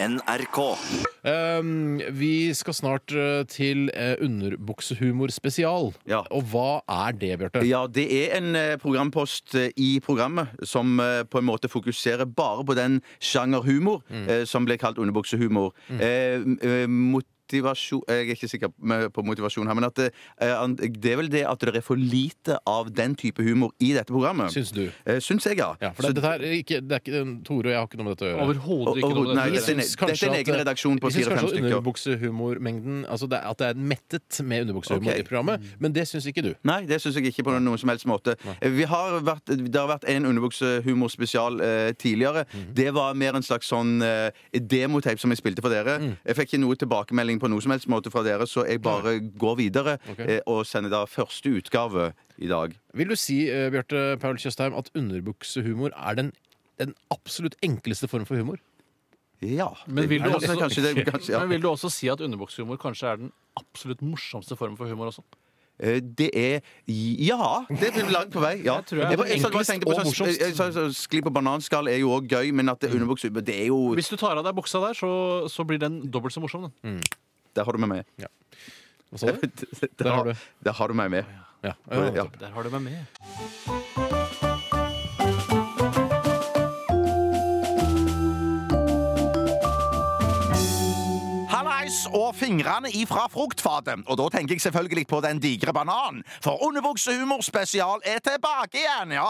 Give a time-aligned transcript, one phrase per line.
[0.00, 0.58] NRK.
[1.58, 5.90] Um, vi skal snart uh, til uh, underbuksehumor spesial.
[6.06, 6.20] Ja.
[6.30, 7.64] Og hva er det, Bjarte?
[7.66, 12.24] Ja, det er en uh, programpost eh, i programmet som eh, på en måte fokuserer
[12.30, 15.74] bare på den sjanger humor eh, som ble kalt underbuksehumor.
[15.98, 16.86] Eh, eh,
[17.48, 18.72] motivasjon Jeg er ikke sikker
[19.14, 20.08] på motivasjon her, men at det,
[20.40, 23.92] eh, det er vel det at det er for lite av den type humor i
[23.96, 24.52] dette programmet.
[24.52, 24.90] Syns du?
[25.06, 25.72] Eh, Syns jeg, ja.
[25.80, 28.08] Ja, for det, dette er ikke, det er ikke, Tore og jeg har ikke noe
[28.08, 28.46] med dette å gjøre.
[28.48, 29.64] Overhodet ikke noe nei, med det.
[29.66, 31.68] dette er kanskje dette er en at- egen redaksjon på vi fire-fem stykker.
[31.68, 35.20] Underbuksehumormengden altså det, At det er mettet med underbuksehumor okay.
[35.20, 36.52] i programmet, men det syns ikke du.
[36.68, 38.36] Nei, det syns jeg ikke på noen som helst måte.
[38.60, 42.44] Eh, Vi har vært, det har vært en underbuksehumorspesial eh, tidligere.
[42.52, 42.74] Mhm.
[42.74, 45.98] Det var mer en slags sånn eh, demotape som jeg spilte for dere.
[45.98, 46.16] Mm.
[46.26, 49.18] Jeg fikk ikke noe tilbakemelding på noe som helst måte fra dere, så jeg bare
[49.20, 50.18] går videre Ok.
[50.20, 52.74] eh, og sender da første utgave i dag.
[52.94, 56.32] Vil du si, uh, Bjarte Paul Tjøstheim, at underbuksehumor er den,
[56.78, 58.58] den absolutt enkleste form for humor?
[59.40, 59.68] Ja.
[59.86, 61.38] Men vil, du også, kanskje det, kanskje, ja.
[61.44, 65.12] men vil du også si at underbuksehumor kanskje er den absolutt morsomste formen for humor
[65.12, 65.22] også?
[65.80, 68.56] Eh, Det er Ja, det er langt på vei.
[68.64, 68.80] Ja.
[68.80, 72.68] Jeg tror jeg- Jeg, jeg, jeg- jeg- Skli på bananskall er jo òg gøy, men
[72.68, 75.78] at underbukse det er jo Hvis du tar av deg buksa der, så, så blir
[75.78, 76.72] den dobbelt så morsom.
[76.82, 77.00] Den.
[77.58, 78.28] Der har du meg med.
[79.10, 79.40] Hva sa du?
[79.98, 80.34] Der, har du.
[80.64, 81.24] der har du meg med.
[81.64, 81.74] Ja.
[81.90, 82.28] Ja.
[82.38, 84.47] Der har du meg med.
[92.14, 94.04] Og fingrene ifra fruktfatet.
[94.06, 96.24] Og da tenker jeg selvfølgelig på den digre bananen.
[96.44, 99.28] For underbuksehumor spesial er tilbake igjen, ja.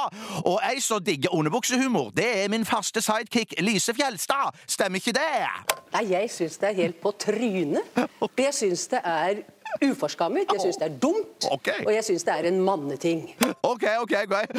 [0.50, 4.56] Og ei som digger underbuksehumor, det er min faste sidekick Lise Fjelstad.
[4.66, 5.28] Stemmer ikke det?
[5.92, 7.84] Nei, jeg syns det er helt på trynet.
[8.38, 9.40] Jeg syns det er
[9.84, 11.84] uforskammet, jeg syns det er dumt, okay.
[11.86, 13.24] og jeg syns det er en manneting.
[13.62, 14.54] OK, OK, greit.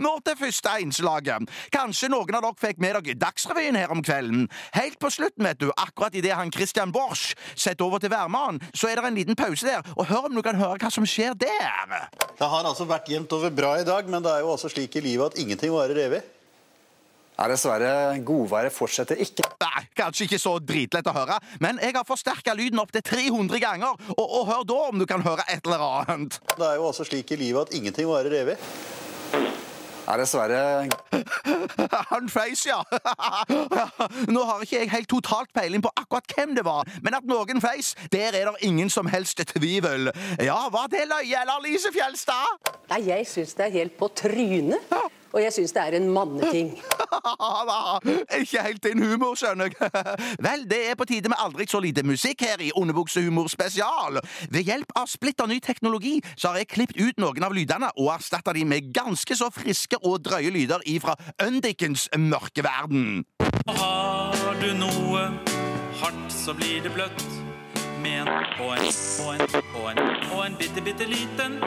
[0.00, 1.50] Nå til første innslaget.
[1.74, 4.48] Kanskje noen av dere fikk med dere Dagsrevyen her om kvelden.
[4.76, 8.90] Helt på slutten, vet du, akkurat idet han Christian Borch setter over til værmannen, så
[8.90, 9.86] er det en liten pause der.
[9.96, 11.96] Og hør om du kan høre hva som skjer der.
[12.38, 14.96] Det har altså vært jevnt over bra i dag, men det er jo også slik
[14.96, 16.22] i livet at ingenting varer evig.
[17.38, 17.92] Nei, dessverre.
[18.26, 19.46] Godværet fortsetter ikke.
[19.62, 23.62] Nei, Kanskje ikke så dritlett å høre, men jeg har forsterka lyden opp til 300
[23.62, 23.96] ganger.
[24.16, 26.40] Og, og hør da om du kan høre et eller annet.
[26.56, 28.58] Det er jo også slik i livet at ingenting varer evig.
[30.10, 30.88] Nei, dessverre.
[32.10, 32.80] Han feis, ja.
[34.34, 37.62] Nå har ikke jeg helt totalt peiling på akkurat hvem det var, men at noen
[37.62, 40.10] feis, der er det ingen som helst tvivel.
[40.42, 42.74] Ja, var det løye, eller, Lise Fjelstad?
[42.90, 44.90] Nei, jeg syns det er helt på trynet,
[45.32, 46.72] og jeg syns det er en manneting.
[48.40, 49.90] Ikke helt din humor, skjønner jeg.
[50.46, 54.20] Vel, det er på tide med aldri så lite musikk her i Underbuksehumor spesial.
[54.50, 58.12] Ved hjelp av splitter ny teknologi så har jeg klippet ut noen av lydene og
[58.14, 61.16] erstatta de med ganske så friske og drøye lyder ifra
[61.46, 63.24] Undikens mørke verden.
[63.68, 65.28] Har du noe
[66.00, 67.26] hardt, så blir det bløtt.
[68.00, 68.86] Med en og en
[69.26, 69.42] og en
[69.76, 69.98] og en
[70.32, 71.60] og en bitte, bitte liten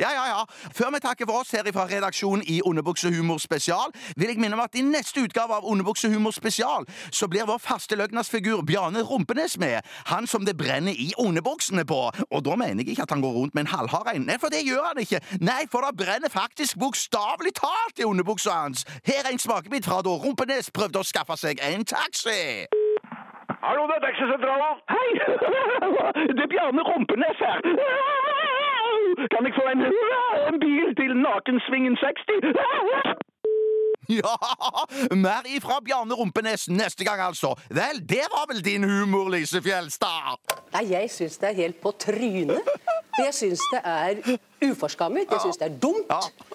[0.00, 0.40] Ja, ja, ja.
[0.74, 4.64] Før vi takker for oss her fra redaksjonen i Underbuksehumor spesial, vil jeg minne om
[4.64, 9.80] at i neste utgave av Underbuksehumor spesial så blir vår faste løgnasfigur Bjarne Rumpenes med.
[10.10, 12.00] Han som det brenner i underbuksene på.
[12.30, 14.26] Og da mener jeg ikke at han går rundt med en halvhard en.
[14.28, 15.20] Nei, for det gjør han ikke.
[15.40, 18.86] Nei, for det brenner faktisk bokstavelig talt i underbuksa hans.
[19.06, 22.66] Her er en smakebit fra da Rumpenes prøvde å skaffe seg en taxi.
[23.64, 24.76] Hallo, det er taxisentralen.
[24.94, 25.08] Hei!
[26.36, 28.23] Det er Bjarne Rumpenes her.
[29.32, 29.80] Kan jeg få en,
[30.50, 33.24] en bil til Nakensvingen 60?
[34.08, 34.36] Ja!
[35.10, 37.54] Mer ifra Bjarne Rumpenes neste gang, altså.
[37.68, 40.36] Vel, det var vel din humor, Lise Fjelstad.
[40.72, 42.60] Nei, jeg syns det er helt på trynet.
[43.18, 44.38] Jeg syns det er
[44.70, 46.10] uforskammet, jeg syns det er dumt,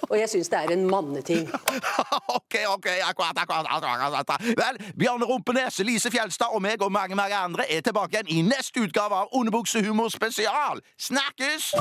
[0.10, 1.48] og jeg syns det er en manneting.
[2.38, 4.42] OK, OK, akkurat, akkurat, akkurat, akkurat.
[4.44, 8.42] Vel, Bjarne Rumpenes, Lise Fjelstad og meg og mange mange andre er tilbake igjen i
[8.50, 10.84] neste utgave av Underbuksehumor spesial.
[10.98, 11.74] Snakkes!